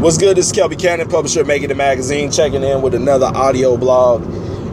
What's 0.00 0.16
good? 0.16 0.38
This 0.38 0.50
is 0.50 0.56
Kelby 0.56 0.78
Cannick, 0.78 1.10
publisher 1.10 1.42
of 1.42 1.46
Making 1.46 1.70
It 1.70 1.76
Magazine, 1.76 2.30
checking 2.32 2.62
in 2.62 2.80
with 2.80 2.94
another 2.94 3.26
audio 3.26 3.76
blog. 3.76 4.22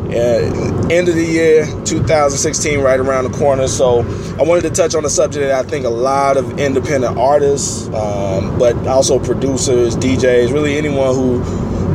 Uh, 0.09 0.87
end 0.89 1.09
of 1.09 1.15
the 1.15 1.25
year 1.29 1.65
2016, 1.83 2.79
right 2.79 2.97
around 2.97 3.29
the 3.29 3.37
corner. 3.37 3.67
So 3.67 4.03
I 4.39 4.43
wanted 4.43 4.61
to 4.61 4.69
touch 4.69 4.95
on 4.95 5.03
a 5.03 5.09
subject 5.09 5.43
that 5.43 5.65
I 5.65 5.67
think 5.67 5.85
a 5.85 5.89
lot 5.89 6.37
of 6.37 6.57
independent 6.57 7.17
artists, 7.17 7.87
um, 7.89 8.57
but 8.57 8.77
also 8.87 9.19
producers, 9.19 9.97
DJs, 9.97 10.53
really 10.53 10.77
anyone 10.77 11.13
who 11.13 11.39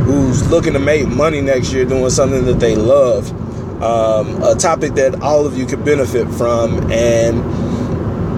who's 0.05 0.47
looking 0.51 0.75
to 0.75 0.79
make 0.79 1.09
money 1.09 1.41
next 1.41 1.73
year 1.73 1.87
doing 1.87 2.11
something 2.11 2.45
that 2.45 2.61
they 2.61 2.77
love. 2.77 3.31
Um, 3.83 4.43
a 4.43 4.55
topic 4.57 4.93
that 4.97 5.23
all 5.23 5.47
of 5.47 5.57
you 5.57 5.65
could 5.65 5.87
benefit 5.87 6.29
from, 6.35 6.93
and 6.93 7.43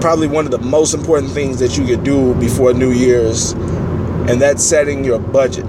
probably 0.01 0.29
one 0.29 0.45
of 0.45 0.51
the 0.51 0.59
most 0.59 0.93
important 0.93 1.33
things 1.33 1.59
that 1.59 1.77
you 1.77 1.85
could 1.85 2.05
do 2.05 2.33
before 2.35 2.73
New 2.73 2.93
Year's 2.93 3.53
and 4.29 4.41
that's 4.41 4.63
setting 4.63 5.03
your 5.03 5.19
budget. 5.19 5.65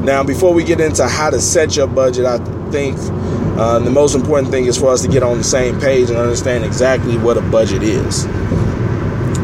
Now, 0.00 0.22
before 0.22 0.54
we 0.54 0.62
get 0.62 0.80
into 0.80 1.06
how 1.08 1.30
to 1.30 1.40
set 1.40 1.76
your 1.76 1.86
budget, 1.86 2.24
I 2.24 2.38
think 2.70 2.96
uh, 3.58 3.78
the 3.80 3.90
most 3.90 4.14
important 4.14 4.50
thing 4.50 4.66
is 4.66 4.76
for 4.76 4.90
us 4.90 5.02
to 5.02 5.08
get 5.08 5.22
on 5.22 5.38
the 5.38 5.44
same 5.44 5.80
page 5.80 6.10
and 6.10 6.18
understand 6.18 6.64
exactly 6.64 7.18
what 7.18 7.36
a 7.36 7.40
budget 7.40 7.82
is. 7.82 8.24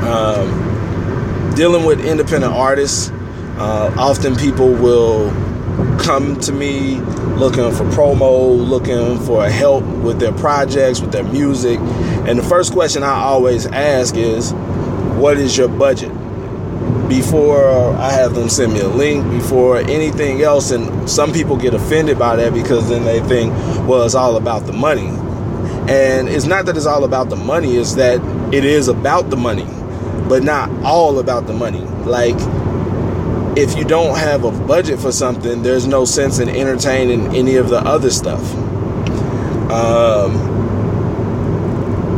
Um, 0.03 1.53
dealing 1.57 1.85
with 1.85 2.05
independent 2.05 2.53
artists, 2.53 3.11
uh, 3.59 3.95
often 3.99 4.37
people 4.37 4.69
will 4.69 5.31
come 5.99 6.39
to 6.41 6.53
me 6.53 6.97
looking 7.37 7.71
for 7.73 7.85
promo, 7.87 8.57
looking 8.57 9.19
for 9.25 9.49
help 9.49 9.85
with 10.05 10.21
their 10.21 10.33
projects, 10.33 11.01
with 11.01 11.11
their 11.11 11.25
music. 11.25 11.79
And 12.29 12.39
the 12.39 12.43
first 12.43 12.73
question 12.73 13.03
I 13.03 13.15
always 13.15 13.67
ask 13.67 14.15
is, 14.17 14.53
What 15.15 15.39
is 15.39 15.57
your 15.57 15.69
budget? 15.69 16.13
Before 17.09 17.95
I 17.97 18.11
have 18.11 18.35
them 18.35 18.49
send 18.49 18.73
me 18.73 18.81
a 18.81 18.89
link, 18.89 19.29
before 19.31 19.79
anything 19.79 20.43
else. 20.43 20.71
And 20.71 21.09
some 21.09 21.33
people 21.33 21.57
get 21.57 21.75
offended 21.75 22.19
by 22.19 22.37
that 22.37 22.53
because 22.53 22.89
then 22.89 23.05
they 23.05 23.21
think, 23.21 23.53
well, 23.89 24.05
it's 24.05 24.15
all 24.15 24.37
about 24.37 24.67
the 24.67 24.73
money. 24.73 25.09
And 25.89 26.29
it's 26.29 26.47
not 26.47 26.67
that 26.67 26.77
it's 26.77 26.87
all 26.87 27.05
about 27.05 27.29
the 27.29 27.37
money, 27.37 27.77
it's 27.77 27.95
that 27.95 28.21
it 28.55 28.65
is 28.65 28.89
about 28.89 29.29
the 29.29 29.37
money, 29.37 29.67
but 30.29 30.43
not 30.43 30.71
all 30.83 31.19
about 31.19 31.47
the 31.47 31.53
money. 31.53 31.83
Like, 32.07 32.37
if 33.57 33.77
you 33.77 33.85
don't 33.85 34.17
have 34.17 34.45
a 34.45 34.51
budget 34.51 34.99
for 34.99 35.13
something, 35.13 35.63
there's 35.63 35.87
no 35.87 36.05
sense 36.05 36.39
in 36.39 36.49
entertaining 36.49 37.37
any 37.37 37.57
of 37.57 37.69
the 37.69 37.79
other 37.79 38.11
stuff. 38.11 38.43
Um, 39.71 40.33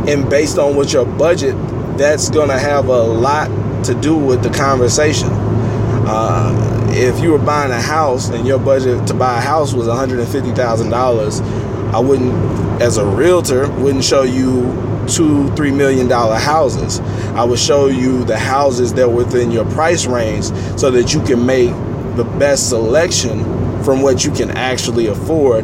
and 0.07 0.29
based 0.29 0.57
on 0.57 0.75
what 0.75 0.93
your 0.93 1.05
budget, 1.05 1.55
that's 1.97 2.29
going 2.29 2.49
to 2.49 2.57
have 2.57 2.87
a 2.87 3.03
lot 3.03 3.49
to 3.87 3.95
do 3.95 4.15
with 4.15 4.43
the 4.43 4.49
conversation. 4.49 5.29
Uh, 5.31 6.53
if 6.91 7.21
you 7.21 7.31
were 7.31 7.39
buying 7.39 7.71
a 7.71 7.81
house 7.81 8.29
and 8.29 8.45
your 8.45 8.59
budget 8.59 9.07
to 9.07 9.13
buy 9.13 9.37
a 9.37 9.41
house 9.41 9.73
was 9.73 9.87
$150,000, 9.87 11.93
I 11.93 11.99
wouldn't, 11.99 12.81
as 12.81 12.97
a 12.97 13.05
realtor, 13.05 13.69
wouldn't 13.81 14.03
show 14.03 14.23
you 14.23 14.63
two, 15.07 15.49
three 15.55 15.71
million 15.71 16.07
dollar 16.07 16.35
houses. 16.35 16.99
I 17.33 17.45
would 17.45 17.59
show 17.59 17.87
you 17.87 18.25
the 18.25 18.37
houses 18.37 18.93
that 18.95 19.09
within 19.09 19.51
your 19.51 19.65
price 19.71 20.05
range 20.05 20.45
so 20.77 20.91
that 20.91 21.13
you 21.13 21.21
can 21.23 21.45
make 21.45 21.69
the 22.17 22.25
best 22.37 22.69
selection 22.69 23.43
from 23.83 24.01
what 24.01 24.25
you 24.25 24.31
can 24.31 24.51
actually 24.51 25.07
afford 25.07 25.63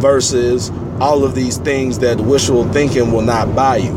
versus 0.00 0.70
all 1.00 1.24
of 1.24 1.34
these 1.34 1.58
things 1.58 1.98
that 2.00 2.20
wishful 2.20 2.70
thinking 2.72 3.10
will 3.10 3.22
not 3.22 3.56
buy 3.56 3.78
you. 3.78 3.92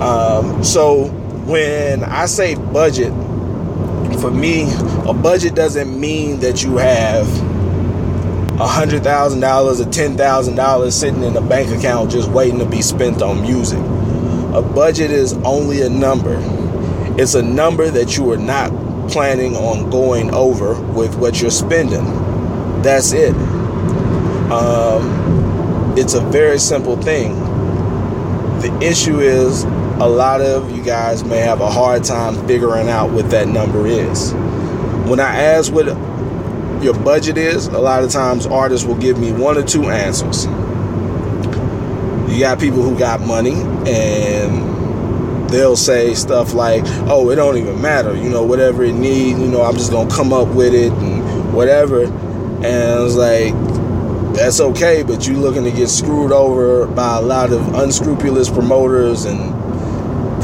Um, 0.00 0.62
so 0.62 1.10
when 1.46 2.02
I 2.02 2.26
say 2.26 2.56
budget, 2.56 3.12
for 4.20 4.30
me, 4.30 4.66
a 5.08 5.14
budget 5.14 5.54
doesn't 5.54 5.98
mean 5.98 6.40
that 6.40 6.64
you 6.64 6.76
have 6.78 7.26
a 8.58 8.66
hundred 8.66 9.04
thousand 9.04 9.40
dollars 9.40 9.80
or 9.80 9.88
ten 9.90 10.16
thousand 10.16 10.56
dollars 10.56 10.94
sitting 10.94 11.22
in 11.22 11.36
a 11.36 11.40
bank 11.40 11.70
account 11.70 12.10
just 12.10 12.28
waiting 12.30 12.58
to 12.58 12.66
be 12.66 12.82
spent 12.82 13.22
on 13.22 13.42
music. 13.42 13.78
A 14.54 14.62
budget 14.62 15.10
is 15.10 15.34
only 15.44 15.82
a 15.82 15.88
number. 15.88 16.36
It's 17.16 17.34
a 17.34 17.42
number 17.42 17.90
that 17.90 18.16
you 18.16 18.32
are 18.32 18.38
not 18.38 18.70
planning 19.08 19.54
on 19.54 19.88
going 19.90 20.34
over 20.34 20.80
with 20.92 21.16
what 21.16 21.40
you're 21.40 21.50
spending. 21.50 22.04
That's 22.82 23.12
it. 23.12 23.34
Um, 24.50 25.94
it's 25.96 26.14
a 26.14 26.20
very 26.20 26.58
simple 26.58 27.00
thing. 27.00 27.38
The 28.60 28.76
issue 28.82 29.20
is 29.20 29.64
a 29.98 30.08
lot 30.08 30.42
of 30.42 30.76
you 30.76 30.82
guys 30.82 31.24
may 31.24 31.38
have 31.38 31.60
a 31.60 31.70
hard 31.70 32.04
time 32.04 32.46
figuring 32.46 32.88
out 32.88 33.10
what 33.10 33.30
that 33.30 33.48
number 33.48 33.86
is. 33.86 34.32
When 35.08 35.20
I 35.20 35.36
ask 35.36 35.72
what 35.72 35.86
your 36.82 36.92
budget 36.92 37.38
is, 37.38 37.68
a 37.68 37.78
lot 37.78 38.04
of 38.04 38.10
times 38.10 38.46
artists 38.46 38.86
will 38.86 38.96
give 38.96 39.18
me 39.18 39.32
one 39.32 39.56
or 39.56 39.62
two 39.62 39.84
answers. 39.84 40.44
You 42.30 42.40
got 42.40 42.60
people 42.60 42.82
who 42.82 42.98
got 42.98 43.22
money 43.22 43.54
and 43.86 45.48
they'll 45.48 45.76
say 45.76 46.12
stuff 46.12 46.52
like, 46.52 46.84
"Oh, 47.08 47.30
it 47.30 47.36
don't 47.36 47.56
even 47.56 47.80
matter. 47.80 48.14
You 48.14 48.28
know, 48.28 48.42
whatever 48.42 48.84
it 48.84 48.92
needs, 48.94 49.40
you 49.40 49.48
know, 49.48 49.62
I'm 49.62 49.76
just 49.76 49.92
to 49.92 50.06
come 50.14 50.32
up 50.32 50.48
with 50.48 50.74
it 50.74 50.92
and 50.92 51.54
whatever." 51.54 52.02
And 52.02 53.06
it's 53.06 53.14
like 53.14 53.54
that's 54.34 54.60
okay, 54.60 55.02
but 55.02 55.26
you're 55.26 55.38
looking 55.38 55.64
to 55.64 55.70
get 55.70 55.88
screwed 55.88 56.32
over 56.32 56.86
by 56.86 57.16
a 57.16 57.22
lot 57.22 57.52
of 57.52 57.74
unscrupulous 57.74 58.50
promoters 58.50 59.24
and 59.24 59.55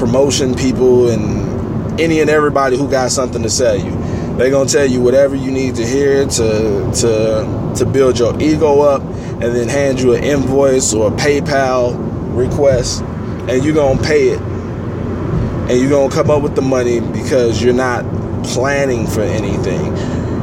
promotion 0.03 0.53
people 0.57 1.11
and 1.11 2.01
any 2.01 2.19
and 2.19 2.29
everybody 2.29 2.77
who 2.77 2.91
got 2.91 3.09
something 3.09 3.41
to 3.41 3.49
sell 3.49 3.77
you. 3.77 3.93
They're 4.37 4.51
gonna 4.51 4.69
tell 4.69 4.85
you 4.85 5.01
whatever 5.01 5.37
you 5.37 5.53
need 5.53 5.77
to 5.77 5.87
hear 5.87 6.27
to 6.27 6.91
to 7.03 7.73
to 7.77 7.87
build 7.87 8.19
your 8.19 8.35
ego 8.43 8.81
up, 8.81 9.01
and 9.03 9.55
then 9.55 9.69
hand 9.69 10.01
you 10.01 10.15
an 10.15 10.25
invoice 10.25 10.93
or 10.93 11.07
a 11.07 11.11
PayPal 11.13 11.95
request, 12.37 13.03
and 13.49 13.63
you're 13.65 13.77
gonna 13.77 14.03
pay 14.03 14.31
it, 14.31 14.41
and 14.41 15.81
you're 15.81 15.91
gonna 15.91 16.13
come 16.13 16.31
up 16.31 16.43
with 16.43 16.57
the 16.57 16.63
money 16.63 16.99
because 16.99 17.63
you're 17.63 17.73
not 17.73 18.05
planning 18.43 19.07
for 19.07 19.21
anything. 19.21 19.87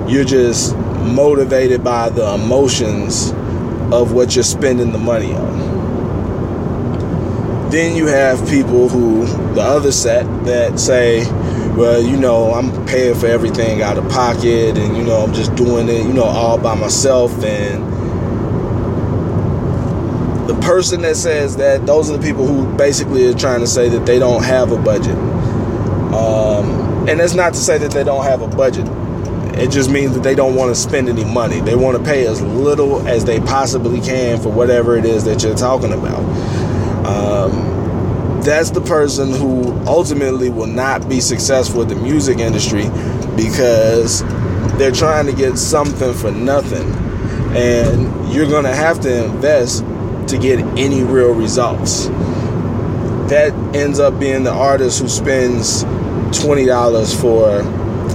You're 0.08 0.24
just 0.24 0.74
motivated 1.04 1.84
by 1.84 2.08
the 2.08 2.34
emotions 2.34 3.32
of 3.92 4.14
what 4.14 4.36
you're 4.36 4.44
spending 4.46 4.94
the 4.94 5.00
money 5.00 5.34
on. 5.34 5.79
Then 7.70 7.96
you 7.96 8.08
have 8.08 8.50
people 8.50 8.90
who, 8.90 9.28
the 9.54 9.62
other 9.62 9.92
set, 9.92 10.24
that 10.46 10.80
say, 10.80 11.24
well, 11.76 12.02
you 12.02 12.18
know, 12.18 12.52
I'm 12.54 12.86
paying 12.88 13.14
for 13.14 13.28
everything 13.28 13.84
out 13.84 13.98
of 14.00 14.10
pocket 14.10 14.76
and, 14.76 14.98
you 14.98 15.04
know, 15.04 15.24
I'm 15.24 15.34
just 15.34 15.54
doing 15.54 15.88
it, 15.88 16.06
you 16.06 16.14
know, 16.14 16.24
all 16.24 16.58
by 16.58 16.74
myself. 16.74 17.32
And 17.44 17.86
the 20.50 20.60
person 20.62 21.04
that 21.04 21.16
says 21.16 21.58
that, 21.58 21.86
those 21.86 22.10
are 22.10 22.18
the 22.18 22.24
people 22.28 22.48
who 22.48 22.76
basically 22.76 23.28
are 23.28 23.36
trying 23.36 23.60
to 23.60 23.68
say 23.68 23.88
that 23.88 24.04
they 24.04 24.18
don't 24.18 24.44
have 24.44 24.72
a 24.72 24.78
budget. 24.82 25.16
Um, 26.12 27.08
and 27.08 27.20
that's 27.20 27.36
not 27.36 27.54
to 27.54 27.60
say 27.60 27.78
that 27.78 27.92
they 27.92 28.04
don't 28.04 28.24
have 28.24 28.42
a 28.42 28.48
budget. 28.48 28.88
It 29.60 29.70
just 29.70 29.92
means 29.92 30.16
that 30.16 30.24
they 30.24 30.34
don't 30.34 30.56
want 30.56 30.74
to 30.74 30.76
spend 30.76 31.08
any 31.08 31.24
money. 31.24 31.60
They 31.62 31.76
want 31.76 31.98
to 31.98 32.04
pay 32.04 32.26
as 32.26 32.42
little 32.42 33.08
as 33.08 33.26
they 33.26 33.40
possibly 33.42 34.02
can 34.02 34.42
for 34.42 34.50
whatever 34.50 34.98
it 34.98 35.06
is 35.06 35.24
that 35.26 35.44
you're 35.44 35.56
talking 35.56 35.94
about 35.94 36.24
that's 38.50 38.72
the 38.72 38.82
person 38.82 39.32
who 39.32 39.72
ultimately 39.86 40.50
will 40.50 40.66
not 40.66 41.08
be 41.08 41.22
successful 41.22 41.84
in 41.84 41.88
the 41.88 41.96
music 41.96 42.40
industry 42.40 42.90
because 43.36 44.24
they're 44.80 44.92
trying 44.92 45.28
to 45.28 45.34
get 45.34 45.56
something 45.56 46.16
for 46.16 46.32
nothing. 46.32 46.92
And 47.56 48.34
you're 48.34 48.48
going 48.48 48.64
to 48.64 48.74
have 48.74 49.02
to 49.02 49.26
invest 49.26 49.84
to 50.30 50.40
get 50.40 50.60
any 50.80 51.04
real 51.04 51.32
results. 51.32 52.08
That 53.30 53.54
ends 53.76 54.00
up 54.00 54.20
being 54.20 54.44
the 54.44 54.52
artist 54.52 55.00
who 55.00 55.10
spends 55.10 55.84
$20 55.84 57.22
for 57.22 57.60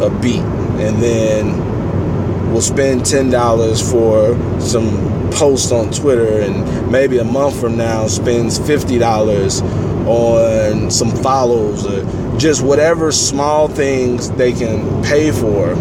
a 0.05 0.11
beat 0.21 0.41
and 0.41 1.01
then 1.01 2.53
will 2.53 2.61
spend 2.61 3.03
$10 3.03 3.91
for 3.91 4.61
some 4.61 5.31
post 5.31 5.71
on 5.71 5.93
Twitter 5.93 6.41
and 6.41 6.91
maybe 6.91 7.19
a 7.19 7.25
month 7.25 7.61
from 7.61 7.77
now 7.77 8.09
spends 8.09 8.59
$50 8.59 9.84
on 10.07 10.91
some 10.91 11.11
follows 11.11 11.87
or 11.87 12.39
just 12.39 12.63
whatever 12.63 13.13
small 13.13 13.69
things 13.69 14.31
they 14.33 14.53
can 14.53 15.03
pay 15.03 15.31
for 15.31 15.75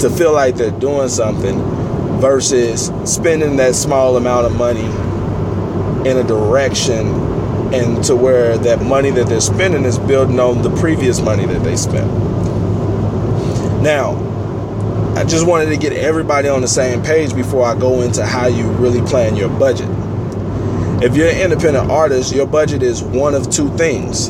to 0.00 0.10
feel 0.10 0.32
like 0.32 0.56
they're 0.56 0.70
doing 0.72 1.08
something 1.08 1.58
versus 2.20 2.90
spending 3.04 3.56
that 3.56 3.74
small 3.74 4.16
amount 4.16 4.46
of 4.46 4.54
money 4.56 4.84
in 6.08 6.16
a 6.16 6.24
direction 6.24 7.06
and 7.72 8.02
to 8.02 8.16
where 8.16 8.58
that 8.58 8.82
money 8.82 9.10
that 9.10 9.28
they're 9.28 9.40
spending 9.40 9.84
is 9.84 9.98
building 9.98 10.40
on 10.40 10.62
the 10.62 10.70
previous 10.76 11.20
money 11.20 11.46
that 11.46 11.62
they 11.62 11.76
spent. 11.76 12.10
Now, 13.82 14.16
I 15.16 15.24
just 15.24 15.46
wanted 15.46 15.66
to 15.66 15.76
get 15.76 15.92
everybody 15.92 16.48
on 16.48 16.62
the 16.62 16.68
same 16.68 17.02
page 17.02 17.34
before 17.34 17.64
I 17.64 17.78
go 17.78 18.00
into 18.00 18.24
how 18.24 18.46
you 18.46 18.68
really 18.72 19.00
plan 19.02 19.36
your 19.36 19.48
budget. 19.48 19.88
If 21.02 21.16
you're 21.16 21.28
an 21.28 21.40
independent 21.40 21.90
artist, 21.90 22.34
your 22.34 22.46
budget 22.46 22.82
is 22.82 23.02
one 23.02 23.34
of 23.34 23.48
two 23.48 23.74
things. 23.78 24.28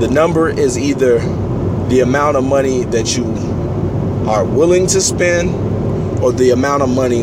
The 0.00 0.08
number 0.10 0.50
is 0.50 0.78
either 0.78 1.18
the 1.88 2.00
amount 2.00 2.36
of 2.36 2.44
money 2.44 2.84
that 2.84 3.16
you 3.16 3.24
are 4.28 4.44
willing 4.44 4.86
to 4.88 5.00
spend 5.00 5.48
or 6.22 6.30
the 6.30 6.50
amount 6.50 6.82
of 6.82 6.90
money 6.90 7.22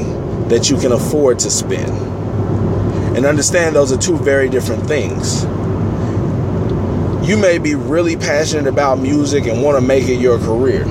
that 0.50 0.72
you 0.72 0.78
can 0.78 0.94
afford 0.94 1.38
to 1.40 1.52
spend. 1.52 1.92
And 3.16 3.28
understand 3.28 3.76
those 3.76 3.92
are 3.92 4.00
two 4.00 4.18
very 4.18 4.50
different 4.50 4.88
things. 4.88 5.44
You 7.30 7.38
may 7.38 7.60
be 7.60 7.76
really 7.76 8.16
passionate 8.16 8.66
about 8.66 8.98
music 8.98 9.46
and 9.46 9.62
want 9.62 9.78
to 9.78 9.82
make 9.82 10.08
it 10.10 10.20
your 10.20 10.40
career. 10.40 10.86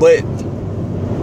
But 0.00 0.24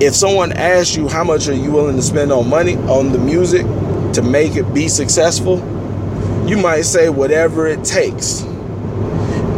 if 0.06 0.16
someone 0.16 0.52
asks 0.52 0.96
you 0.96 1.08
how 1.08 1.24
much 1.24 1.48
are 1.48 1.54
you 1.54 1.72
willing 1.72 1.96
to 1.96 2.02
spend 2.02 2.32
on 2.32 2.50
money 2.50 2.76
on 2.76 3.12
the 3.12 3.18
music 3.18 3.66
to 4.14 4.22
make 4.22 4.56
it 4.56 4.74
be 4.74 4.88
successful, 4.88 5.58
you 6.48 6.58
might 6.58 6.82
say 6.82 7.10
whatever 7.10 7.68
it 7.68 7.84
takes. 7.84 8.44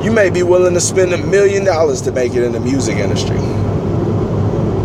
You 0.04 0.12
may 0.12 0.30
be 0.30 0.44
willing 0.44 0.76
to 0.76 0.82
spend 0.82 1.14
a 1.14 1.18
million 1.18 1.66
dollars 1.66 2.02
to 2.02 2.12
make 2.12 2.34
it 2.36 2.44
in 2.44 2.52
the 2.52 2.60
music 2.60 2.98
industry. 2.98 3.38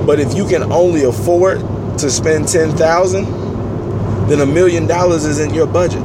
But 0.06 0.18
if 0.18 0.34
you 0.34 0.48
can 0.48 0.72
only 0.72 1.04
afford 1.04 1.60
to 1.98 2.10
spend 2.10 2.48
10,000, 2.48 3.24
then 4.28 4.40
a 4.40 4.46
million 4.46 4.86
dollars 4.86 5.26
isn't 5.26 5.52
your 5.52 5.66
budget. 5.66 6.02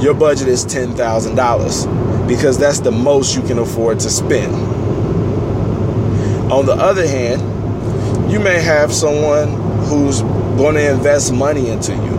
Your 0.00 0.14
budget 0.14 0.46
is 0.46 0.64
$10,000 0.64 2.28
because 2.28 2.58
that's 2.58 2.78
the 2.80 2.92
most 2.92 3.34
you 3.34 3.42
can 3.42 3.58
afford 3.58 3.98
to 4.00 4.10
spend. 4.10 4.54
On 6.52 6.64
the 6.64 6.74
other 6.74 7.06
hand, 7.06 7.57
you 8.28 8.38
may 8.38 8.60
have 8.60 8.92
someone 8.92 9.48
who's 9.86 10.20
going 10.58 10.74
to 10.74 10.90
invest 10.90 11.32
money 11.32 11.70
into 11.70 11.92
you, 11.92 12.16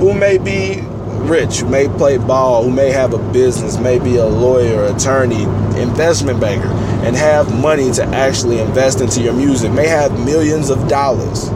who 0.00 0.12
may 0.12 0.36
be 0.36 0.80
rich, 1.28 1.60
who 1.60 1.68
may 1.68 1.88
play 1.88 2.18
ball, 2.18 2.64
who 2.64 2.70
may 2.70 2.90
have 2.90 3.14
a 3.14 3.32
business, 3.32 3.78
may 3.78 3.98
be 3.98 4.16
a 4.16 4.26
lawyer, 4.26 4.84
attorney, 4.84 5.44
investment 5.80 6.40
banker, 6.40 6.68
and 7.06 7.14
have 7.14 7.54
money 7.60 7.92
to 7.92 8.02
actually 8.06 8.58
invest 8.58 9.00
into 9.00 9.22
your 9.22 9.32
music, 9.32 9.70
may 9.72 9.86
have 9.86 10.12
millions 10.24 10.70
of 10.70 10.88
dollars. 10.88 11.48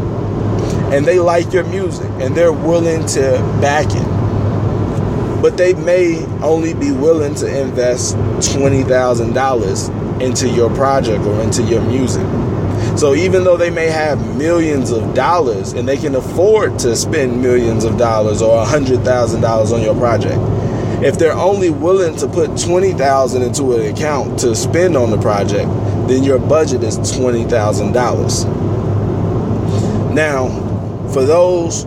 And 0.93 1.05
they 1.05 1.19
like 1.19 1.53
your 1.53 1.65
music 1.65 2.09
and 2.21 2.37
they're 2.37 2.53
willing 2.53 3.05
to 3.06 3.33
back 3.61 3.87
it. 3.91 5.43
But 5.43 5.56
they 5.56 5.75
may 5.75 6.25
only 6.43 6.73
be 6.73 6.93
willing 6.93 7.35
to 7.37 7.61
invest 7.61 8.17
$20,000 8.17 10.23
into 10.23 10.49
your 10.49 10.75
project 10.75 11.25
or 11.25 11.41
into 11.43 11.62
your 11.62 11.83
music. 11.83 12.27
So 12.99 13.15
even 13.15 13.45
though 13.45 13.56
they 13.56 13.71
may 13.71 13.87
have 13.87 14.37
millions 14.37 14.91
of 14.91 15.15
dollars 15.15 15.73
and 15.73 15.87
they 15.87 15.97
can 15.97 16.17
afford 16.17 16.81
to 16.81 16.97
spend 16.97 17.41
millions 17.41 17.85
of 17.85 17.97
dollars 17.97 18.43
or 18.43 18.61
a 18.61 18.65
hundred 18.65 19.05
thousand 19.05 19.41
dollars 19.41 19.71
on 19.71 19.83
your 19.83 19.95
project, 19.95 20.41
if 21.00 21.17
they're 21.17 21.33
only 21.33 21.71
willing 21.71 22.17
to 22.17 22.27
put 22.27 22.59
twenty 22.59 22.93
thousand 22.93 23.43
into 23.43 23.73
an 23.75 23.95
account 23.95 24.41
to 24.41 24.53
spend 24.56 24.97
on 24.97 25.12
the 25.12 25.19
project, 25.19 25.69
then 26.09 26.25
your 26.25 26.41
budget 26.41 26.83
is 26.83 26.97
twenty 27.17 27.45
thousand 27.45 27.93
dollars. 27.93 28.45
Now, 30.12 30.49
for 31.12 31.25
those 31.25 31.85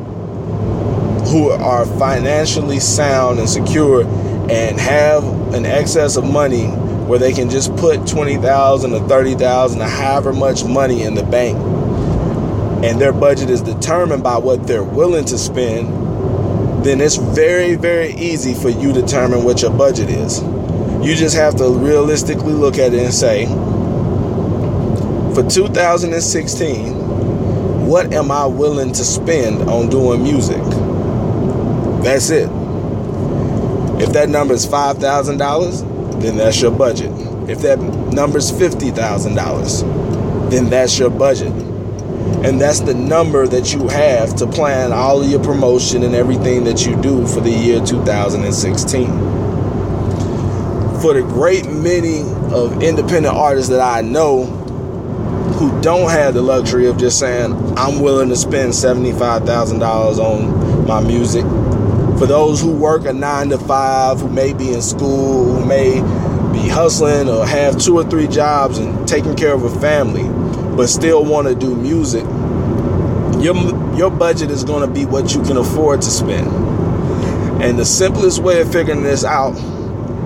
who 1.29 1.49
are 1.49 1.85
financially 1.99 2.79
sound 2.79 3.39
and 3.39 3.49
secure 3.49 4.03
and 4.49 4.79
have 4.79 5.25
an 5.53 5.65
excess 5.65 6.15
of 6.15 6.23
money 6.23 6.67
where 7.11 7.19
they 7.19 7.33
can 7.33 7.49
just 7.49 7.75
put 7.75 8.07
20,000 8.07 8.93
or 8.93 9.05
30,000 9.09 9.81
or 9.81 9.83
however 9.83 10.31
much 10.31 10.63
money 10.63 11.01
in 11.03 11.13
the 11.13 11.23
bank 11.23 11.57
and 12.85 13.01
their 13.01 13.11
budget 13.11 13.49
is 13.49 13.61
determined 13.61 14.23
by 14.23 14.37
what 14.37 14.65
they're 14.65 14.81
willing 14.81 15.25
to 15.25 15.37
spend, 15.37 15.89
then 16.85 17.01
it's 17.01 17.17
very, 17.17 17.75
very 17.75 18.13
easy 18.13 18.53
for 18.53 18.69
you 18.69 18.93
to 18.93 19.01
determine 19.01 19.43
what 19.43 19.61
your 19.61 19.71
budget 19.71 20.09
is. 20.09 20.41
You 21.05 21.13
just 21.13 21.35
have 21.35 21.57
to 21.57 21.67
realistically 21.69 22.53
look 22.53 22.77
at 22.77 22.93
it 22.93 23.03
and 23.03 23.13
say, 23.13 23.45
for 25.35 25.43
2016, 25.49 26.93
what 27.87 28.13
am 28.13 28.31
I 28.31 28.45
willing 28.45 28.93
to 28.93 29.03
spend 29.03 29.63
on 29.69 29.89
doing 29.89 30.23
music? 30.23 30.63
That's 32.05 32.29
it. 32.29 32.49
If 34.01 34.13
that 34.13 34.29
number 34.29 34.53
is 34.53 34.65
$5,000, 34.65 35.90
then 36.23 36.37
that's 36.37 36.61
your 36.61 36.71
budget. 36.71 37.11
If 37.49 37.59
that 37.61 37.79
number's 37.79 38.51
$50,000, 38.51 40.49
then 40.49 40.69
that's 40.69 40.97
your 40.99 41.09
budget. 41.09 41.51
And 42.43 42.59
that's 42.59 42.79
the 42.79 42.93
number 42.93 43.47
that 43.47 43.73
you 43.73 43.87
have 43.87 44.35
to 44.37 44.47
plan 44.47 44.91
all 44.91 45.21
of 45.21 45.29
your 45.29 45.43
promotion 45.43 46.03
and 46.03 46.15
everything 46.15 46.63
that 46.63 46.85
you 46.85 46.95
do 47.01 47.27
for 47.27 47.39
the 47.39 47.51
year 47.51 47.83
2016. 47.85 49.07
For 51.01 51.13
the 51.13 51.21
great 51.21 51.67
many 51.69 52.21
of 52.53 52.81
independent 52.81 53.35
artists 53.35 53.69
that 53.69 53.81
I 53.81 54.01
know 54.01 54.45
who 55.55 55.81
don't 55.81 56.09
have 56.09 56.33
the 56.33 56.41
luxury 56.41 56.87
of 56.87 56.97
just 56.97 57.19
saying, 57.19 57.53
I'm 57.77 57.99
willing 58.01 58.29
to 58.29 58.35
spend 58.35 58.73
$75,000 58.73 60.17
on 60.17 60.87
my 60.87 61.01
music 61.01 61.45
for 62.21 62.27
those 62.27 62.61
who 62.61 62.71
work 62.71 63.05
a 63.05 63.13
nine 63.13 63.49
to 63.49 63.57
five, 63.57 64.19
who 64.19 64.29
may 64.29 64.53
be 64.53 64.71
in 64.71 64.81
school, 64.83 65.55
who 65.55 65.65
may 65.65 65.95
be 66.53 66.69
hustling 66.69 67.27
or 67.27 67.47
have 67.47 67.79
two 67.79 67.97
or 67.97 68.03
three 68.03 68.27
jobs 68.27 68.77
and 68.77 69.07
taking 69.07 69.35
care 69.35 69.55
of 69.55 69.63
a 69.63 69.79
family, 69.79 70.29
but 70.77 70.85
still 70.85 71.25
want 71.25 71.47
to 71.47 71.55
do 71.55 71.75
music, 71.75 72.23
your 73.43 73.55
your 73.97 74.11
budget 74.11 74.51
is 74.51 74.63
going 74.63 74.87
to 74.87 74.93
be 74.93 75.03
what 75.03 75.33
you 75.33 75.41
can 75.41 75.57
afford 75.57 76.03
to 76.03 76.11
spend. 76.11 76.47
And 77.59 77.79
the 77.79 77.85
simplest 77.85 78.37
way 78.37 78.61
of 78.61 78.71
figuring 78.71 79.01
this 79.01 79.25
out 79.25 79.55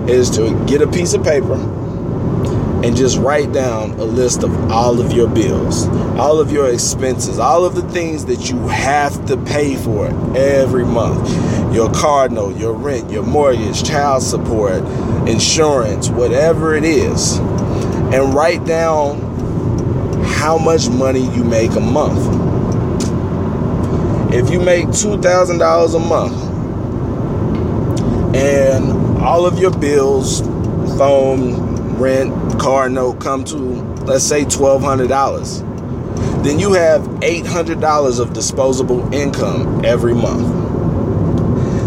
is 0.09 0.29
to 0.31 0.65
get 0.67 0.81
a 0.81 0.87
piece 0.87 1.13
of 1.13 1.23
paper 1.23 1.53
and 2.83 2.97
just 2.97 3.17
write 3.19 3.53
down 3.53 3.91
a 3.91 4.03
list 4.03 4.43
of 4.43 4.69
all 4.69 4.99
of 4.99 5.13
your 5.13 5.29
bills, 5.29 5.87
all 6.19 6.41
of 6.41 6.51
your 6.51 6.69
expenses, 6.69 7.39
all 7.39 7.63
of 7.63 7.73
the 7.73 7.89
things 7.93 8.25
that 8.25 8.49
you 8.49 8.67
have 8.67 9.25
to 9.27 9.37
pay 9.37 9.77
for 9.77 10.07
every 10.35 10.83
month 10.83 11.25
your 11.75 11.91
car 11.91 12.29
note, 12.29 12.57
your 12.57 12.73
rent, 12.73 13.11
your 13.11 13.23
mortgage, 13.23 13.83
child 13.83 14.23
support, 14.23 14.81
insurance, 15.27 16.07
whatever 16.07 16.73
it 16.73 16.85
is, 16.85 17.37
and 17.37 18.33
write 18.33 18.63
down 18.65 19.19
how 20.23 20.57
much 20.57 20.87
money 20.87 21.19
you 21.35 21.43
make 21.43 21.71
a 21.71 21.81
month. 21.81 22.17
If 24.33 24.49
you 24.49 24.61
make 24.61 24.85
$2,000 24.85 25.95
a 25.95 25.99
month 25.99 26.33
and 28.35 29.21
all 29.21 29.45
of 29.45 29.59
your 29.59 29.77
bills, 29.77 30.39
phone, 30.97 31.97
rent, 31.97 32.57
car 32.57 32.87
note 32.87 33.19
come 33.19 33.43
to, 33.45 33.57
let's 34.05 34.23
say, 34.23 34.45
$1,200, 34.45 36.43
then 36.43 36.57
you 36.57 36.71
have 36.71 37.01
$800 37.01 38.19
of 38.19 38.31
disposable 38.31 39.13
income 39.13 39.83
every 39.83 40.13
month. 40.13 40.74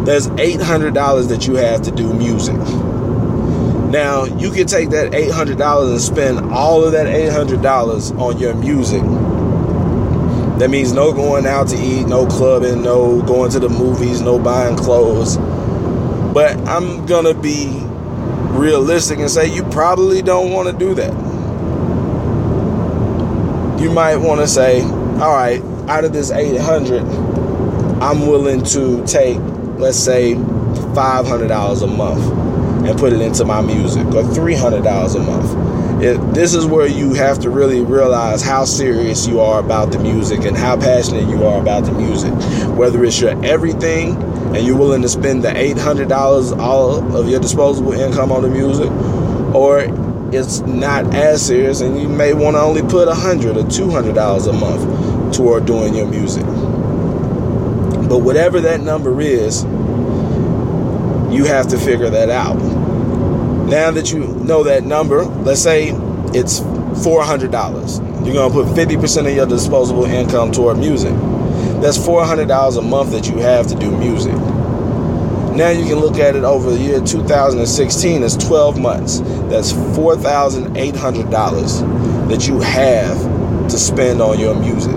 There's 0.09 0.27
$800 0.27 1.29
that 1.29 1.47
you 1.47 1.57
have 1.57 1.83
to 1.83 1.91
do 1.91 2.15
music. 2.15 2.57
Now, 2.57 4.25
you 4.25 4.51
can 4.51 4.67
take 4.67 4.89
that 4.89 5.13
$800 5.13 5.91
and 5.91 6.01
spend 6.01 6.51
all 6.51 6.83
of 6.83 6.93
that 6.93 7.05
$800 7.05 8.19
on 8.19 8.39
your 8.39 8.55
music. 8.55 9.03
That 10.61 10.71
means 10.71 10.95
no 10.95 11.13
going 11.13 11.47
out 11.47 11.69
to 11.69 11.77
eat, 11.77 12.07
no 12.07 12.27
clubbing, 12.27 12.81
no 12.81 13.21
going 13.21 13.51
to 13.51 13.59
the 13.59 13.69
movies, 13.69 14.23
no 14.23 14.39
buying 14.39 14.77
clothes. 14.77 15.37
But 16.33 16.57
I'm 16.67 17.05
going 17.05 17.27
to 17.27 17.35
be 17.39 17.79
realistic 18.59 19.19
and 19.19 19.31
say 19.31 19.55
you 19.55 19.63
probably 19.65 20.23
don't 20.23 20.53
want 20.53 20.71
to 20.71 20.79
do 20.79 20.95
that. 20.95 21.13
You 23.79 23.91
might 23.91 24.17
want 24.17 24.41
to 24.41 24.49
say, 24.49 24.81
all 24.81 25.35
right, 25.35 25.61
out 25.87 26.07
of 26.07 26.15
this 26.15 26.31
800, 26.31 27.03
I'm 28.01 28.27
willing 28.27 28.63
to 28.65 29.05
take, 29.07 29.37
let's 29.79 29.99
say, 29.99 30.35
$500 30.35 31.83
a 31.83 31.87
month 31.87 32.87
and 32.89 32.99
put 32.99 33.13
it 33.13 33.21
into 33.21 33.45
my 33.45 33.61
music 33.61 34.07
or 34.09 34.23
$300 34.23 35.15
a 35.15 35.19
month. 35.21 36.03
It, 36.03 36.35
this 36.35 36.55
is 36.55 36.65
where 36.65 36.87
you 36.87 37.15
have 37.15 37.41
to 37.41 37.51
really 37.51 37.81
realize 37.81 38.41
how 38.41 38.65
serious 38.65 39.27
you 39.27 39.41
are 39.41 39.59
about 39.59 39.91
the 39.91 39.99
music 39.99 40.45
and 40.45 40.57
how 40.57 40.77
passionate 40.77 41.29
you 41.29 41.45
are 41.45 41.61
about 41.61 41.85
the 41.85 41.93
music. 41.93 42.33
Whether 42.77 43.05
it's 43.05 43.21
your 43.21 43.45
everything 43.45 44.23
and 44.55 44.65
you're 44.65 44.77
willing 44.77 45.03
to 45.03 45.09
spend 45.09 45.43
the 45.43 45.49
$800 45.49 46.59
all 46.59 47.17
of 47.17 47.29
your 47.29 47.41
disposable 47.41 47.93
income 47.93 48.31
on 48.31 48.43
the 48.43 48.49
music, 48.49 48.91
or 49.55 49.81
it's 50.33 50.61
not 50.61 51.15
as 51.15 51.45
serious 51.45 51.81
and 51.81 52.01
you 52.01 52.09
may 52.09 52.33
want 52.35 52.55
to 52.55 52.61
only 52.61 52.83
put 52.83 53.09
a 53.09 53.15
hundred 53.15 53.57
or 53.57 53.67
two 53.69 53.91
hundred 53.91 54.15
dollars 54.15 54.47
a 54.47 54.53
month 54.53 55.35
toward 55.35 55.67
doing 55.67 55.95
your 55.95 56.07
music. 56.07 56.45
But 58.09 58.19
whatever 58.19 58.61
that 58.63 58.81
number 58.81 59.21
is, 59.21 59.65
you 61.33 61.45
have 61.45 61.69
to 61.69 61.79
figure 61.79 62.11
that 62.11 62.31
out. 62.31 62.57
Now 63.69 63.91
that 63.91 64.13
you 64.13 64.27
know 64.27 64.65
that 64.65 64.85
number, 64.85 65.25
let's 65.25 65.63
say 65.63 65.91
it's 66.33 66.61
$400. 66.61 68.25
You're 68.25 68.35
going 68.35 68.51
to 68.51 68.55
put 68.55 68.67
50% 68.75 69.29
of 69.29 69.35
your 69.35 69.45
disposable 69.47 70.07
income 70.07 70.53
toward 70.53 70.79
music. 70.79 71.13
That's 71.81 71.99
$400 71.99 72.79
a 72.79 72.83
month 72.83 73.11
that 73.13 73.29
you 73.29 73.39
have 73.39 73.67
to 73.69 73.75
do 73.75 73.91
music. 73.97 74.35
Now 75.55 75.71
you 75.71 75.85
can 75.85 75.97
look 75.97 76.19
at 76.19 76.37
it 76.37 76.45
over 76.45 76.71
the 76.71 76.79
year 76.79 77.01
2016 77.01 78.23
as 78.23 78.37
12 78.37 78.79
months. 78.79 79.21
That's 79.51 79.73
$4,800 79.73 82.29
that 82.29 82.47
you 82.47 82.61
have 82.61 83.19
to 83.69 83.79
spend 83.79 84.23
on 84.23 84.39
your 84.39 84.55
music. 84.55 84.95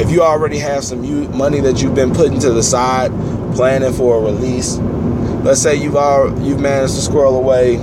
If 0.00 0.10
you 0.10 0.22
already 0.22 0.58
have 0.58 0.82
some 0.82 1.02
money 1.36 1.60
that 1.60 1.82
you've 1.82 1.94
been 1.94 2.14
putting 2.14 2.40
to 2.40 2.54
the 2.54 2.62
side, 2.62 3.10
planning 3.54 3.92
for 3.92 4.16
a 4.16 4.20
release, 4.32 4.78
let's 5.44 5.60
say 5.60 5.74
you've 5.74 5.92
you've 6.42 6.58
managed 6.58 6.94
to 6.94 7.02
squirrel 7.02 7.36
away 7.36 7.76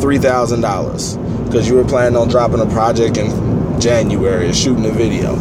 three 0.00 0.18
thousand 0.18 0.60
dollars 0.60 1.16
because 1.44 1.68
you 1.68 1.74
were 1.74 1.84
planning 1.84 2.16
on 2.16 2.28
dropping 2.28 2.60
a 2.60 2.66
project 2.66 3.16
in 3.16 3.80
January 3.80 4.48
or 4.48 4.52
shooting 4.52 4.86
a 4.86 4.92
video. 4.92 5.34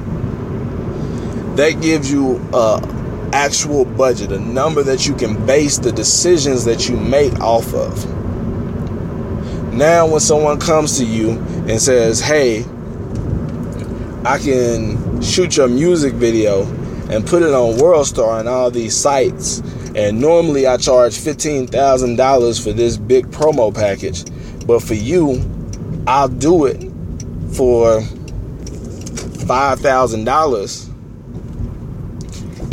That 1.55 1.81
gives 1.81 2.11
you 2.11 2.37
a 2.53 2.81
actual 3.33 3.85
budget, 3.85 4.31
a 4.31 4.39
number 4.39 4.83
that 4.83 5.07
you 5.07 5.15
can 5.15 5.45
base 5.45 5.79
the 5.79 5.91
decisions 5.91 6.65
that 6.65 6.87
you 6.87 6.95
make 6.95 7.39
off 7.39 7.73
of. 7.73 8.05
Now, 9.73 10.05
when 10.07 10.19
someone 10.19 10.59
comes 10.59 10.99
to 10.99 11.05
you 11.05 11.31
and 11.67 11.81
says, 11.81 12.19
Hey, 12.19 12.63
I 14.23 14.37
can 14.37 15.21
shoot 15.21 15.57
your 15.57 15.67
music 15.67 16.13
video 16.13 16.63
and 17.09 17.25
put 17.25 17.41
it 17.41 17.53
on 17.53 17.77
WorldStar 17.77 18.39
and 18.39 18.47
all 18.47 18.71
these 18.71 18.95
sites. 18.95 19.59
And 19.95 20.21
normally 20.21 20.65
I 20.65 20.77
charge 20.77 21.13
$15,000 21.13 22.63
for 22.63 22.71
this 22.71 22.97
big 22.97 23.27
promo 23.27 23.73
package. 23.73 24.23
But 24.65 24.81
for 24.81 24.93
you, 24.93 25.43
I'll 26.07 26.29
do 26.29 26.65
it 26.65 26.81
for 27.55 28.01
$5,000. 29.41 30.92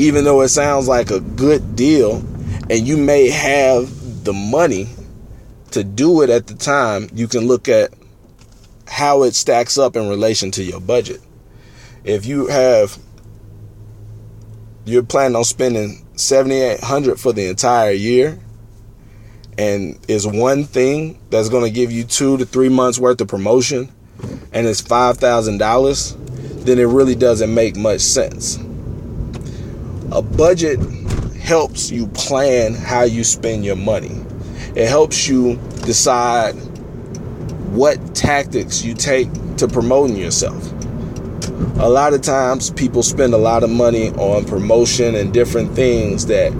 Even 0.00 0.24
though 0.24 0.40
it 0.40 0.48
sounds 0.48 0.88
like 0.88 1.10
a 1.10 1.20
good 1.20 1.76
deal, 1.76 2.24
and 2.70 2.88
you 2.88 2.96
may 2.96 3.28
have 3.28 4.24
the 4.24 4.32
money 4.32 4.88
to 5.72 5.84
do 5.84 6.22
it 6.22 6.30
at 6.30 6.46
the 6.46 6.54
time, 6.54 7.10
you 7.12 7.28
can 7.28 7.46
look 7.46 7.68
at 7.68 7.92
how 8.88 9.24
it 9.24 9.34
stacks 9.34 9.76
up 9.76 9.96
in 9.96 10.08
relation 10.08 10.50
to 10.52 10.62
your 10.62 10.80
budget. 10.80 11.20
If 12.02 12.24
you 12.24 12.46
have 12.46 12.98
you're 14.86 15.02
planning 15.02 15.36
on 15.36 15.44
spending 15.44 16.06
7800 16.16 17.20
for 17.20 17.34
the 17.34 17.46
entire 17.48 17.92
year 17.92 18.38
and 19.58 19.98
is 20.08 20.26
one 20.26 20.64
thing 20.64 21.20
that's 21.28 21.50
going 21.50 21.64
to 21.64 21.70
give 21.70 21.92
you 21.92 22.04
2 22.04 22.38
to 22.38 22.46
3 22.46 22.70
months 22.70 22.98
worth 22.98 23.20
of 23.20 23.28
promotion 23.28 23.92
and 24.50 24.66
it's 24.66 24.80
$5,000 24.80 26.64
then 26.64 26.78
it 26.78 26.84
really 26.84 27.14
doesn't 27.14 27.54
make 27.54 27.76
much 27.76 28.00
sense. 28.00 28.58
A 30.12 30.22
budget 30.22 30.80
helps 31.40 31.90
you 31.90 32.06
plan 32.08 32.74
how 32.74 33.02
you 33.02 33.24
spend 33.24 33.64
your 33.64 33.76
money. 33.76 34.20
It 34.74 34.88
helps 34.88 35.28
you 35.28 35.56
decide 35.84 36.52
what 37.72 38.14
tactics 38.14 38.84
you 38.84 38.94
take 38.94 39.28
to 39.56 39.68
promoting 39.68 40.16
yourself 40.16 40.72
a 41.80 41.88
lot 41.88 42.12
of 42.12 42.20
times 42.20 42.70
people 42.72 43.02
spend 43.02 43.32
a 43.32 43.38
lot 43.38 43.62
of 43.62 43.70
money 43.70 44.10
on 44.10 44.44
promotion 44.44 45.14
and 45.14 45.32
different 45.32 45.74
things 45.74 46.26
that 46.26 46.52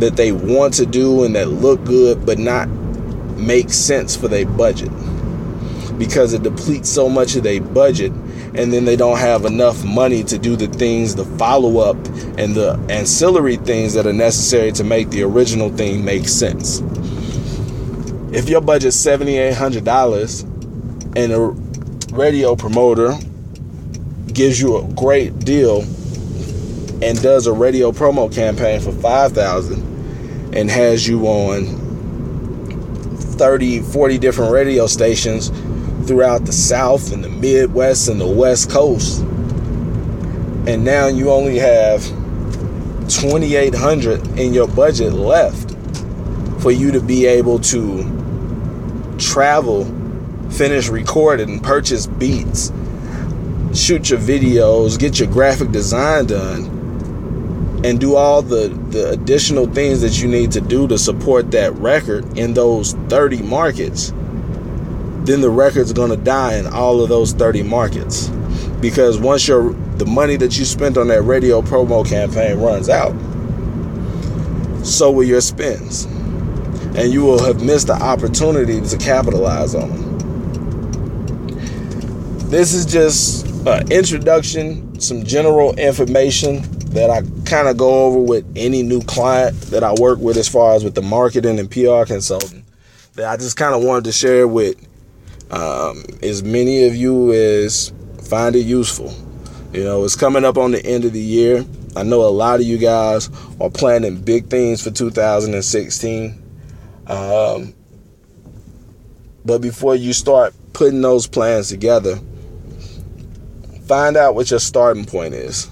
that 0.00 0.16
they 0.16 0.32
want 0.32 0.72
to 0.72 0.86
do 0.86 1.24
and 1.24 1.36
that 1.36 1.48
look 1.48 1.84
good 1.84 2.24
but 2.24 2.38
not 2.38 2.66
make 3.36 3.68
sense 3.70 4.16
for 4.16 4.28
their 4.28 4.46
budget 4.46 4.90
because 5.98 6.32
it 6.32 6.42
depletes 6.42 6.88
so 6.88 7.10
much 7.10 7.36
of 7.36 7.42
their 7.42 7.60
budget 7.60 8.10
and 8.54 8.72
then 8.72 8.84
they 8.84 8.96
don't 8.96 9.18
have 9.18 9.44
enough 9.44 9.84
money 9.84 10.22
to 10.24 10.38
do 10.38 10.56
the 10.56 10.66
things 10.66 11.14
the 11.14 11.24
follow-up 11.24 11.96
and 12.38 12.54
the 12.54 12.78
ancillary 12.90 13.56
things 13.56 13.94
that 13.94 14.06
are 14.06 14.12
necessary 14.12 14.72
to 14.72 14.84
make 14.84 15.08
the 15.10 15.22
original 15.22 15.70
thing 15.70 16.04
make 16.04 16.28
sense. 16.28 16.80
If 18.32 18.48
your 18.48 18.60
budget's 18.60 18.96
$7800 18.96 21.16
and 21.16 21.32
a 21.32 22.14
radio 22.14 22.56
promoter 22.56 23.14
gives 24.32 24.60
you 24.60 24.76
a 24.76 24.84
great 24.94 25.38
deal 25.40 25.82
and 27.02 27.20
does 27.20 27.46
a 27.46 27.52
radio 27.52 27.90
promo 27.90 28.32
campaign 28.32 28.80
for 28.80 28.92
5000 28.92 30.54
and 30.54 30.70
has 30.70 31.08
you 31.08 31.26
on 31.26 31.80
30 33.16 33.80
40 33.80 34.18
different 34.18 34.52
radio 34.52 34.86
stations 34.86 35.50
throughout 36.02 36.44
the 36.44 36.52
south 36.52 37.12
and 37.12 37.24
the 37.24 37.28
midwest 37.28 38.08
and 38.08 38.20
the 38.20 38.26
west 38.26 38.70
coast. 38.70 39.20
And 40.66 40.84
now 40.84 41.08
you 41.08 41.30
only 41.30 41.58
have 41.58 42.02
2800 43.08 44.38
in 44.38 44.54
your 44.54 44.68
budget 44.68 45.12
left 45.12 45.70
for 46.60 46.70
you 46.70 46.92
to 46.92 47.00
be 47.00 47.26
able 47.26 47.58
to 47.58 49.16
travel 49.18 49.84
finish 50.50 50.88
recording 50.88 51.60
purchase 51.60 52.06
beats 52.06 52.72
shoot 53.74 54.10
your 54.10 54.18
videos, 54.18 54.98
get 54.98 55.18
your 55.18 55.28
graphic 55.28 55.70
design 55.70 56.26
done, 56.26 57.80
and 57.84 57.98
do 57.98 58.14
all 58.14 58.42
the, 58.42 58.68
the 58.90 59.10
additional 59.10 59.66
things 59.66 60.00
that 60.02 60.20
you 60.20 60.28
need 60.28 60.52
to 60.52 60.60
do 60.60 60.86
to 60.88 60.98
support 60.98 61.50
that 61.50 61.72
record 61.74 62.38
in 62.38 62.54
those 62.54 62.92
30 63.08 63.42
markets, 63.42 64.12
then 65.24 65.40
the 65.40 65.50
record's 65.50 65.92
gonna 65.92 66.16
die 66.16 66.56
in 66.56 66.66
all 66.66 67.00
of 67.02 67.08
those 67.08 67.32
30 67.32 67.62
markets. 67.62 68.28
Because 68.80 69.18
once 69.18 69.46
your 69.46 69.72
the 69.98 70.06
money 70.06 70.36
that 70.36 70.58
you 70.58 70.64
spent 70.64 70.96
on 70.96 71.08
that 71.08 71.22
radio 71.22 71.62
promo 71.62 72.04
campaign 72.06 72.58
runs 72.58 72.88
out, 72.88 73.12
so 74.84 75.10
will 75.12 75.24
your 75.24 75.40
spends. 75.40 76.06
And 76.96 77.12
you 77.12 77.22
will 77.22 77.42
have 77.44 77.62
missed 77.62 77.86
the 77.86 77.94
opportunity 77.94 78.80
to 78.80 78.98
capitalize 78.98 79.74
on 79.74 79.88
them. 79.88 80.18
This 82.50 82.74
is 82.74 82.84
just 82.84 83.46
uh, 83.66 83.82
introduction, 83.90 85.00
some 85.00 85.24
general 85.24 85.74
information 85.78 86.62
that 86.90 87.08
I 87.08 87.22
kind 87.48 87.68
of 87.68 87.76
go 87.78 88.06
over 88.06 88.18
with 88.18 88.44
any 88.56 88.82
new 88.82 89.00
client 89.02 89.58
that 89.70 89.82
I 89.82 89.94
work 89.94 90.18
with 90.18 90.36
as 90.36 90.48
far 90.48 90.74
as 90.74 90.84
with 90.84 90.94
the 90.94 91.02
marketing 91.02 91.58
and 91.58 91.70
PR 91.70 92.04
consulting 92.04 92.64
that 93.14 93.26
I 93.26 93.36
just 93.36 93.56
kind 93.56 93.74
of 93.74 93.82
wanted 93.82 94.04
to 94.04 94.12
share 94.12 94.46
with 94.46 94.76
um, 95.52 96.04
as 96.22 96.42
many 96.42 96.86
of 96.86 96.96
you 96.96 97.32
as 97.32 97.92
find 98.22 98.56
it 98.56 98.66
useful. 98.66 99.14
You 99.72 99.84
know, 99.84 100.04
it's 100.04 100.16
coming 100.16 100.44
up 100.44 100.58
on 100.58 100.72
the 100.72 100.84
end 100.84 101.04
of 101.04 101.12
the 101.12 101.20
year. 101.20 101.64
I 101.94 102.02
know 102.02 102.22
a 102.22 102.28
lot 102.28 102.60
of 102.60 102.66
you 102.66 102.78
guys 102.78 103.30
are 103.60 103.70
planning 103.70 104.20
big 104.20 104.48
things 104.48 104.82
for 104.82 104.90
2016. 104.90 106.42
Um, 107.06 107.74
but 109.44 109.58
before 109.60 109.94
you 109.94 110.12
start 110.12 110.54
putting 110.72 111.00
those 111.00 111.26
plans 111.26 111.68
together, 111.68 112.18
Find 113.92 114.16
out 114.16 114.34
what 114.34 114.50
your 114.50 114.60
starting 114.60 115.04
point 115.04 115.34
is. 115.34 115.68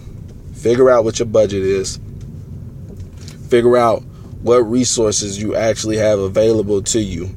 Figure 0.55 0.91
out 0.91 1.05
what 1.05 1.19
your 1.19 1.27
budget 1.27 1.63
is. 1.63 1.99
Figure 3.49 3.77
out 3.77 4.03
what 4.43 4.59
resources 4.59 5.41
you 5.41 5.55
actually 5.55 5.97
have 5.97 6.19
available 6.19 6.83
to 6.83 7.01
you 7.01 7.35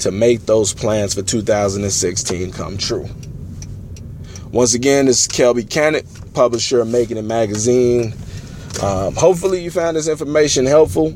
to 0.00 0.10
make 0.10 0.46
those 0.46 0.74
plans 0.74 1.14
for 1.14 1.22
2016 1.22 2.52
come 2.52 2.76
true. 2.78 3.08
Once 4.52 4.74
again, 4.74 5.06
this 5.06 5.22
is 5.22 5.28
Kelby 5.28 5.68
Cannick, 5.68 6.06
publisher 6.34 6.80
of 6.80 6.88
Making 6.88 7.16
It 7.16 7.22
Magazine. 7.22 8.14
Um, 8.82 9.14
hopefully, 9.14 9.62
you 9.62 9.70
found 9.70 9.96
this 9.96 10.08
information 10.08 10.66
helpful. 10.66 11.08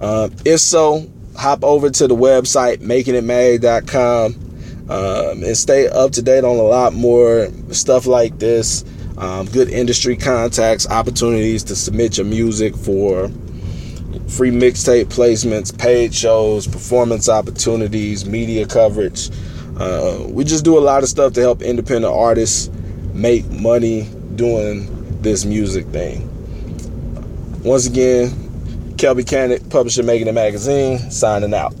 Um, 0.00 0.32
if 0.44 0.60
so, 0.60 1.08
hop 1.36 1.64
over 1.64 1.90
to 1.90 2.06
the 2.06 2.14
website 2.14 2.78
makingitmag.com 2.78 4.34
um, 4.90 5.42
and 5.44 5.56
stay 5.56 5.88
up 5.88 6.12
to 6.12 6.22
date 6.22 6.44
on 6.44 6.56
a 6.56 6.62
lot 6.62 6.92
more 6.94 7.48
stuff 7.70 8.06
like 8.06 8.38
this. 8.38 8.84
Um, 9.16 9.46
good 9.46 9.68
industry 9.68 10.16
contacts, 10.16 10.88
opportunities 10.88 11.64
to 11.64 11.76
submit 11.76 12.18
your 12.18 12.26
music 12.26 12.76
for 12.76 13.30
free 14.28 14.50
mixtape 14.50 15.06
placements, 15.06 15.76
paid 15.76 16.14
shows, 16.14 16.66
performance 16.66 17.28
opportunities, 17.28 18.26
media 18.26 18.66
coverage. 18.66 19.30
Uh, 19.78 20.24
we 20.28 20.44
just 20.44 20.64
do 20.64 20.76
a 20.76 20.80
lot 20.80 21.02
of 21.02 21.08
stuff 21.08 21.32
to 21.32 21.40
help 21.40 21.62
independent 21.62 22.12
artists 22.12 22.70
make 23.14 23.48
money 23.50 24.08
doing 24.34 24.86
this 25.22 25.44
music 25.44 25.86
thing. 25.86 26.24
Once 27.62 27.86
again, 27.86 28.30
Kelby 28.96 29.24
Cannick, 29.24 29.68
publisher 29.70 30.02
Making 30.02 30.28
It 30.28 30.32
Magazine, 30.32 31.10
signing 31.10 31.54
out. 31.54 31.74